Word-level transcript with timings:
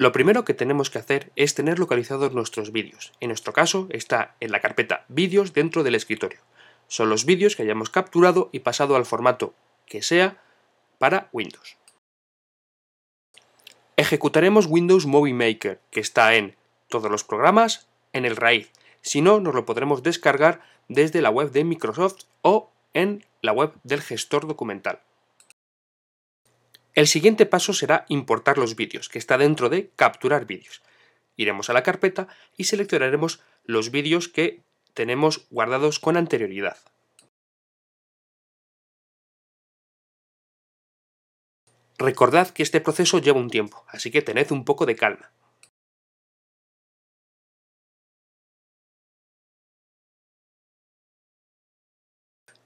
Lo 0.00 0.12
primero 0.12 0.46
que 0.46 0.54
tenemos 0.54 0.88
que 0.88 0.98
hacer 0.98 1.30
es 1.36 1.54
tener 1.54 1.78
localizados 1.78 2.32
nuestros 2.32 2.72
vídeos. 2.72 3.12
En 3.20 3.28
nuestro 3.28 3.52
caso 3.52 3.86
está 3.90 4.34
en 4.40 4.50
la 4.50 4.60
carpeta 4.60 5.04
vídeos 5.08 5.52
dentro 5.52 5.82
del 5.82 5.94
escritorio. 5.94 6.40
Son 6.88 7.10
los 7.10 7.26
vídeos 7.26 7.54
que 7.54 7.64
hayamos 7.64 7.90
capturado 7.90 8.48
y 8.50 8.60
pasado 8.60 8.96
al 8.96 9.04
formato 9.04 9.52
que 9.84 10.00
sea 10.00 10.42
para 10.96 11.28
Windows. 11.34 11.76
Ejecutaremos 13.96 14.64
Windows 14.64 15.04
Movie 15.04 15.34
Maker, 15.34 15.82
que 15.90 16.00
está 16.00 16.34
en 16.34 16.56
todos 16.88 17.10
los 17.10 17.22
programas, 17.22 17.86
en 18.14 18.24
el 18.24 18.36
raíz. 18.36 18.72
Si 19.02 19.20
no, 19.20 19.38
nos 19.38 19.54
lo 19.54 19.66
podremos 19.66 20.02
descargar 20.02 20.62
desde 20.88 21.20
la 21.20 21.28
web 21.28 21.50
de 21.50 21.64
Microsoft 21.64 22.22
o 22.40 22.70
en 22.94 23.26
la 23.42 23.52
web 23.52 23.74
del 23.84 24.00
gestor 24.00 24.46
documental. 24.46 25.00
El 26.94 27.06
siguiente 27.06 27.46
paso 27.46 27.72
será 27.72 28.04
importar 28.08 28.58
los 28.58 28.74
vídeos, 28.74 29.08
que 29.08 29.18
está 29.18 29.38
dentro 29.38 29.68
de 29.68 29.90
capturar 29.96 30.46
vídeos. 30.46 30.82
Iremos 31.36 31.70
a 31.70 31.72
la 31.72 31.82
carpeta 31.82 32.28
y 32.56 32.64
seleccionaremos 32.64 33.40
los 33.64 33.90
vídeos 33.90 34.28
que 34.28 34.62
tenemos 34.92 35.46
guardados 35.50 36.00
con 36.00 36.16
anterioridad. 36.16 36.76
Recordad 41.96 42.48
que 42.48 42.62
este 42.62 42.80
proceso 42.80 43.18
lleva 43.18 43.38
un 43.38 43.50
tiempo, 43.50 43.84
así 43.88 44.10
que 44.10 44.22
tened 44.22 44.50
un 44.50 44.64
poco 44.64 44.86
de 44.86 44.96
calma. 44.96 45.30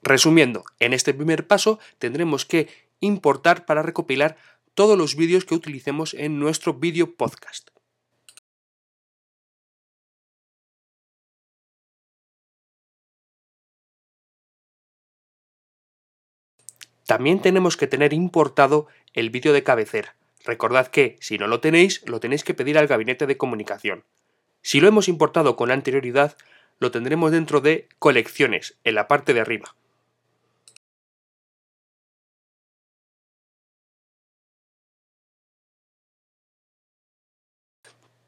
Resumiendo, 0.00 0.64
en 0.78 0.92
este 0.92 1.12
primer 1.12 1.48
paso 1.48 1.80
tendremos 1.98 2.46
que 2.46 2.85
importar 3.00 3.66
para 3.66 3.82
recopilar 3.82 4.36
todos 4.74 4.98
los 4.98 5.16
vídeos 5.16 5.44
que 5.44 5.54
utilicemos 5.54 6.14
en 6.14 6.38
nuestro 6.38 6.74
vídeo 6.74 7.16
podcast. 7.16 7.70
También 17.06 17.40
tenemos 17.40 17.76
que 17.76 17.86
tener 17.86 18.12
importado 18.12 18.88
el 19.14 19.30
vídeo 19.30 19.52
de 19.52 19.62
cabecera. 19.62 20.16
Recordad 20.44 20.88
que, 20.88 21.16
si 21.20 21.38
no 21.38 21.46
lo 21.46 21.60
tenéis, 21.60 22.02
lo 22.06 22.20
tenéis 22.20 22.42
que 22.42 22.54
pedir 22.54 22.78
al 22.78 22.88
gabinete 22.88 23.26
de 23.26 23.36
comunicación. 23.36 24.04
Si 24.60 24.80
lo 24.80 24.88
hemos 24.88 25.08
importado 25.08 25.54
con 25.54 25.70
anterioridad, 25.70 26.36
lo 26.78 26.90
tendremos 26.90 27.30
dentro 27.30 27.60
de 27.60 27.88
colecciones, 28.00 28.76
en 28.82 28.96
la 28.96 29.06
parte 29.06 29.34
de 29.34 29.40
arriba. 29.40 29.76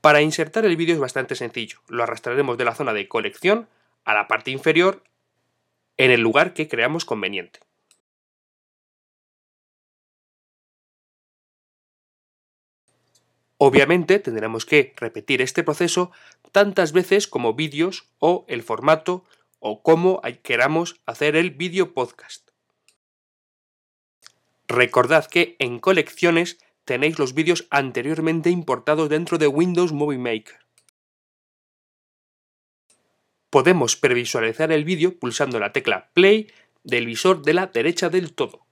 Para 0.00 0.22
insertar 0.22 0.64
el 0.64 0.76
vídeo 0.76 0.94
es 0.94 1.00
bastante 1.00 1.34
sencillo. 1.34 1.80
Lo 1.88 2.02
arrastraremos 2.02 2.56
de 2.56 2.64
la 2.64 2.74
zona 2.74 2.92
de 2.92 3.08
colección 3.08 3.68
a 4.04 4.14
la 4.14 4.28
parte 4.28 4.50
inferior 4.50 5.02
en 5.96 6.10
el 6.10 6.20
lugar 6.20 6.54
que 6.54 6.68
creamos 6.68 7.04
conveniente. 7.04 7.60
Obviamente 13.60 14.20
tendremos 14.20 14.64
que 14.64 14.94
repetir 14.96 15.42
este 15.42 15.64
proceso 15.64 16.12
tantas 16.52 16.92
veces 16.92 17.26
como 17.26 17.54
vídeos 17.54 18.08
o 18.20 18.44
el 18.48 18.62
formato 18.62 19.24
o 19.58 19.82
cómo 19.82 20.22
queramos 20.44 21.00
hacer 21.06 21.34
el 21.34 21.50
vídeo 21.50 21.92
podcast. 21.92 22.50
Recordad 24.68 25.26
que 25.26 25.56
en 25.58 25.80
colecciones 25.80 26.58
tenéis 26.88 27.18
los 27.18 27.34
vídeos 27.34 27.66
anteriormente 27.68 28.48
importados 28.48 29.10
dentro 29.10 29.36
de 29.36 29.46
Windows 29.46 29.92
Movie 29.92 30.16
Maker. 30.16 30.58
Podemos 33.50 33.94
previsualizar 33.96 34.72
el 34.72 34.84
vídeo 34.84 35.18
pulsando 35.18 35.60
la 35.60 35.74
tecla 35.74 36.10
Play 36.14 36.50
del 36.84 37.04
visor 37.04 37.42
de 37.42 37.52
la 37.52 37.66
derecha 37.66 38.08
del 38.08 38.32
todo. 38.32 38.67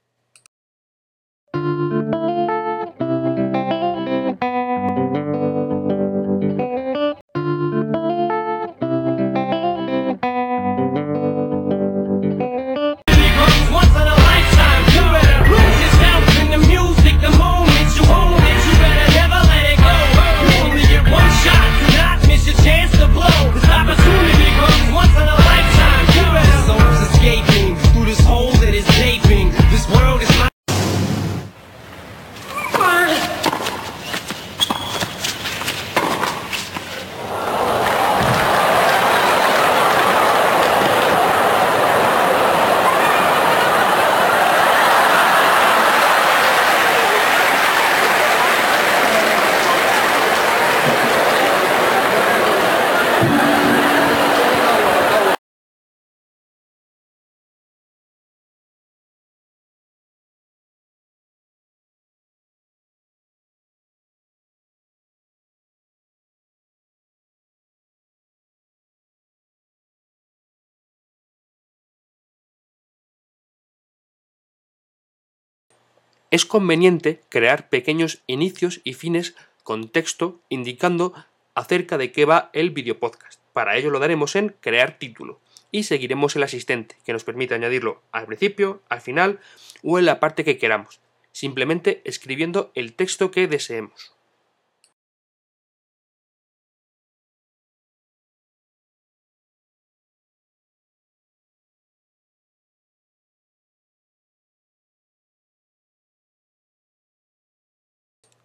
Es 76.31 76.45
conveniente 76.45 77.21
crear 77.29 77.69
pequeños 77.69 78.21
inicios 78.27 78.81
y 78.83 78.93
fines 78.93 79.35
con 79.63 79.89
texto 79.89 80.41
indicando 80.49 81.13
acerca 81.55 81.97
de 81.97 82.11
qué 82.11 82.25
va 82.25 82.49
el 82.53 82.71
video 82.71 82.99
podcast. 82.99 83.39
Para 83.53 83.77
ello 83.77 83.89
lo 83.89 83.99
daremos 83.99 84.35
en 84.35 84.55
crear 84.59 84.99
título 84.99 85.39
y 85.71 85.83
seguiremos 85.83 86.35
el 86.35 86.43
asistente 86.43 86.95
que 87.05 87.13
nos 87.13 87.23
permite 87.23 87.55
añadirlo 87.55 88.01
al 88.11 88.25
principio, 88.25 88.81
al 88.89 89.01
final 89.01 89.39
o 89.83 89.99
en 89.99 90.05
la 90.05 90.19
parte 90.19 90.43
que 90.43 90.57
queramos, 90.57 90.99
simplemente 91.31 92.01
escribiendo 92.05 92.71
el 92.75 92.93
texto 92.93 93.31
que 93.31 93.47
deseemos. 93.47 94.16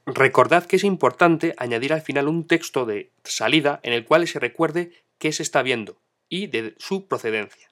Recordad 0.07 0.67
que 0.67 0.77
es 0.77 0.85
importante 0.85 1.55
añadir 1.59 1.93
al 1.93 2.03
final 2.03 2.27
un 2.27 2.47
texto 2.47 2.87
de 2.87 3.13
salida 3.23 3.79
en 3.85 3.93
el 3.93 4.05
cual 4.05 4.27
se 4.27 4.41
recuerde 4.41 4.93
qué 5.19 5.33
se 5.33 5.45
está 5.45 5.63
viendo 5.63 5.97
y 6.29 6.49
de 6.49 6.75
su 6.79 7.07
procedencia. 7.07 7.71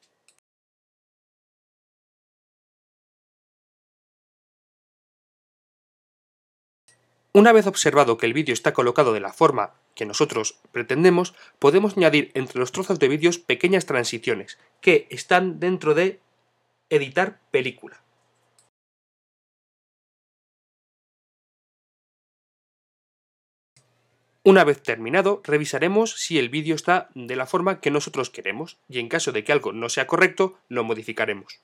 Una 7.32 7.52
vez 7.52 7.66
observado 7.66 8.16
que 8.16 8.26
el 8.26 8.32
vídeo 8.32 8.52
está 8.52 8.72
colocado 8.72 9.12
de 9.12 9.20
la 9.20 9.32
forma 9.32 9.74
que 9.94 10.06
nosotros 10.06 10.58
pretendemos, 10.72 11.34
podemos 11.58 11.96
añadir 11.96 12.30
entre 12.34 12.58
los 12.58 12.72
trozos 12.72 12.98
de 12.98 13.08
vídeos 13.08 13.38
pequeñas 13.38 13.86
transiciones 13.86 14.58
que 14.80 15.06
están 15.10 15.60
dentro 15.60 15.94
de 15.94 16.20
editar 16.90 17.40
película. 17.50 18.02
Una 24.42 24.64
vez 24.64 24.82
terminado, 24.82 25.42
revisaremos 25.44 26.12
si 26.12 26.38
el 26.38 26.48
vídeo 26.48 26.74
está 26.74 27.10
de 27.14 27.36
la 27.36 27.44
forma 27.44 27.80
que 27.80 27.90
nosotros 27.90 28.30
queremos 28.30 28.78
y 28.88 28.98
en 28.98 29.10
caso 29.10 29.32
de 29.32 29.44
que 29.44 29.52
algo 29.52 29.72
no 29.72 29.90
sea 29.90 30.06
correcto, 30.06 30.58
lo 30.68 30.82
modificaremos. 30.82 31.60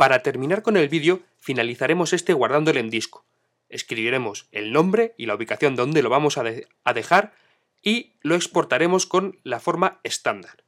Para 0.00 0.22
terminar 0.22 0.62
con 0.62 0.78
el 0.78 0.88
vídeo, 0.88 1.20
finalizaremos 1.40 2.14
este 2.14 2.32
guardándolo 2.32 2.80
en 2.80 2.88
disco. 2.88 3.26
Escribiremos 3.68 4.48
el 4.50 4.72
nombre 4.72 5.14
y 5.18 5.26
la 5.26 5.34
ubicación 5.34 5.76
donde 5.76 6.02
lo 6.02 6.08
vamos 6.08 6.38
a, 6.38 6.44
a 6.84 6.92
dejar 6.94 7.34
y 7.82 8.14
lo 8.22 8.34
exportaremos 8.34 9.04
con 9.04 9.38
la 9.42 9.60
forma 9.60 10.00
estándar. 10.02 10.64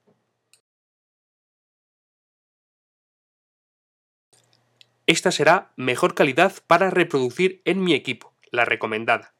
Esta 5.06 5.32
será 5.32 5.72
mejor 5.76 6.14
calidad 6.14 6.52
para 6.66 6.90
reproducir 6.90 7.62
en 7.64 7.82
mi 7.82 7.94
equipo, 7.94 8.34
la 8.50 8.66
recomendada. 8.66 9.32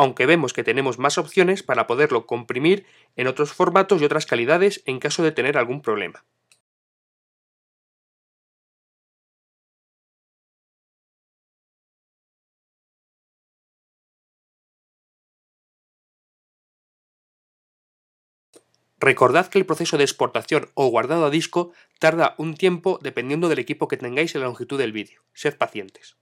Aunque 0.00 0.24
vemos 0.24 0.54
que 0.54 0.64
tenemos 0.64 0.98
más 0.98 1.18
opciones 1.18 1.62
para 1.62 1.86
poderlo 1.86 2.24
comprimir 2.24 2.86
en 3.16 3.26
otros 3.26 3.52
formatos 3.52 4.00
y 4.00 4.06
otras 4.06 4.24
calidades 4.24 4.82
en 4.86 4.98
caso 4.98 5.22
de 5.22 5.30
tener 5.30 5.58
algún 5.58 5.82
problema. 5.82 6.24
Recordad 18.98 19.48
que 19.48 19.58
el 19.58 19.66
proceso 19.66 19.98
de 19.98 20.04
exportación 20.04 20.70
o 20.72 20.86
guardado 20.88 21.26
a 21.26 21.30
disco 21.30 21.72
tarda 21.98 22.34
un 22.38 22.54
tiempo 22.54 22.98
dependiendo 23.02 23.50
del 23.50 23.58
equipo 23.58 23.86
que 23.86 23.98
tengáis 23.98 24.34
y 24.34 24.38
la 24.38 24.44
longitud 24.44 24.78
del 24.78 24.92
vídeo. 24.92 25.20
Sed 25.34 25.58
pacientes. 25.58 26.16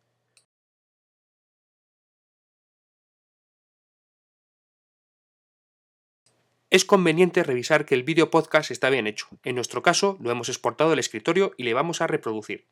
Es 6.70 6.84
conveniente 6.84 7.42
revisar 7.44 7.86
que 7.86 7.94
el 7.94 8.02
vídeo 8.02 8.30
podcast 8.30 8.70
está 8.70 8.90
bien 8.90 9.06
hecho. 9.06 9.26
En 9.42 9.54
nuestro 9.54 9.82
caso, 9.82 10.18
lo 10.20 10.30
hemos 10.30 10.50
exportado 10.50 10.90
del 10.90 10.98
escritorio 10.98 11.52
y 11.56 11.62
le 11.62 11.72
vamos 11.72 12.02
a 12.02 12.06
reproducir. 12.06 12.66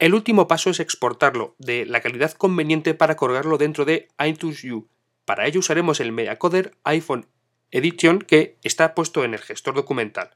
El 0.00 0.14
último 0.14 0.48
paso 0.48 0.70
es 0.70 0.80
exportarlo 0.80 1.54
de 1.58 1.84
la 1.84 2.00
calidad 2.00 2.32
conveniente 2.32 2.94
para 2.94 3.16
colgarlo 3.16 3.58
dentro 3.58 3.84
de 3.84 4.08
iTunes 4.18 4.64
U. 4.64 4.88
Para 5.26 5.46
ello 5.46 5.60
usaremos 5.60 6.00
el 6.00 6.10
MediaCoder 6.10 6.74
iPhone 6.84 7.26
Edition 7.70 8.20
que 8.20 8.56
está 8.62 8.94
puesto 8.94 9.24
en 9.24 9.34
el 9.34 9.40
gestor 9.40 9.74
documental. 9.74 10.30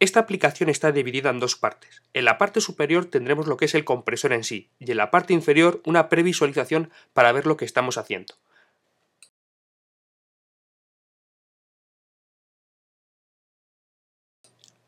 Esta 0.00 0.20
aplicación 0.20 0.70
está 0.70 0.92
dividida 0.92 1.28
en 1.28 1.40
dos 1.40 1.56
partes. 1.56 2.02
En 2.14 2.24
la 2.24 2.38
parte 2.38 2.62
superior 2.62 3.04
tendremos 3.04 3.46
lo 3.46 3.58
que 3.58 3.66
es 3.66 3.74
el 3.74 3.84
compresor 3.84 4.32
en 4.32 4.42
sí 4.42 4.70
y 4.78 4.90
en 4.90 4.96
la 4.96 5.10
parte 5.10 5.34
inferior 5.34 5.82
una 5.84 6.08
previsualización 6.08 6.90
para 7.12 7.32
ver 7.32 7.46
lo 7.46 7.58
que 7.58 7.66
estamos 7.66 7.98
haciendo. 7.98 8.34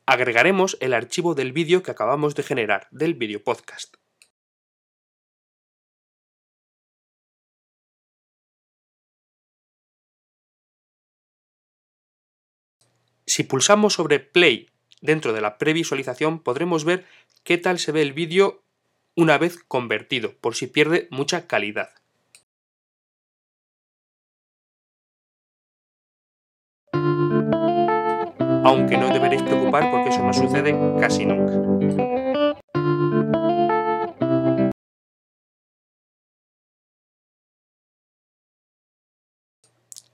Agregaremos 0.07 0.77
el 0.81 0.95
archivo 0.95 1.35
del 1.35 1.53
vídeo 1.53 1.83
que 1.83 1.91
acabamos 1.91 2.35
de 2.35 2.43
generar, 2.43 2.89
del 2.91 3.15
vídeo 3.15 3.43
podcast. 3.43 3.97
Si 13.27 13.43
pulsamos 13.43 13.95
sobre 13.95 14.21
Play 14.21 14.71
dentro 15.01 15.33
de 15.33 15.41
la 15.41 15.59
previsualización 15.59 16.39
podremos 16.41 16.85
ver 16.85 17.07
qué 17.43 17.59
tal 17.59 17.79
se 17.79 17.91
ve 17.91 18.03
el 18.03 18.13
vídeo 18.13 18.63
una 19.17 19.39
vez 19.39 19.59
convertido, 19.67 20.37
por 20.39 20.55
si 20.55 20.67
pierde 20.67 21.09
mucha 21.11 21.47
calidad. 21.47 22.04
Aunque 28.65 28.97
no 28.97 29.13
deberéis 29.13 29.43
preocupar 29.43 29.91
porque 29.91 30.09
eso 30.09 30.25
no 30.25 30.33
sucede 30.33 30.75
casi 30.99 31.27
nunca. 31.27 31.53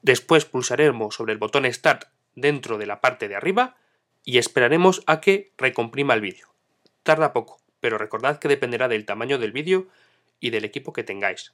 Después 0.03 0.45
pulsaremos 0.45 1.15
sobre 1.15 1.33
el 1.33 1.39
botón 1.39 1.71
Start 1.73 2.05
dentro 2.35 2.79
de 2.79 2.87
la 2.87 3.01
parte 3.01 3.29
de 3.29 3.37
arriba 3.37 3.77
y 4.25 4.39
esperaremos 4.39 5.03
a 5.07 5.21
que 5.21 5.53
recomprima 5.57 6.15
el 6.15 6.21
vídeo. 6.21 6.53
Tarda 7.05 7.33
poco, 7.33 7.61
pero 7.79 7.99
recordad 7.99 8.39
que 8.39 8.49
dependerá 8.49 8.89
del 8.89 9.07
tamaño 9.07 9.39
del 9.39 9.53
vídeo 9.53 9.87
y 10.41 10.51
del 10.51 10.65
equipo 10.65 10.93
que 10.93 11.05
tengáis. 11.05 11.53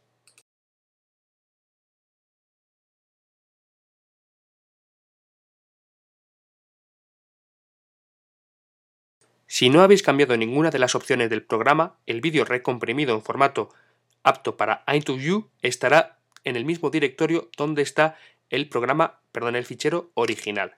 Si 9.47 9.71
no 9.71 9.83
habéis 9.83 10.03
cambiado 10.03 10.37
ninguna 10.37 10.71
de 10.71 10.79
las 10.79 10.95
opciones 10.95 11.31
del 11.31 11.43
programa, 11.45 11.99
el 12.07 12.21
vídeo 12.21 12.45
recomprimido 12.45 13.15
en 13.15 13.23
formato 13.23 13.71
apto 14.23 14.57
para 14.57 14.83
iTunes 14.93 15.45
estará 15.63 16.19
en 16.43 16.57
el 16.57 16.65
mismo 16.65 16.91
directorio 16.91 17.49
donde 17.57 17.83
está 17.83 18.17
el 18.51 18.69
programa, 18.69 19.21
perdón, 19.33 19.57
el 19.57 19.65
fichero 19.65 20.11
original. 20.15 20.77